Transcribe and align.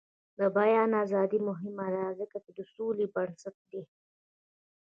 د 0.37 0.41
بیان 0.57 0.89
ازادي 1.03 1.39
مهمه 1.49 1.87
ده 1.93 2.05
ځکه 2.19 2.37
چې 2.43 2.51
د 2.57 2.59
سولې 2.73 3.05
بنسټ 3.15 3.55
دی. 3.69 3.81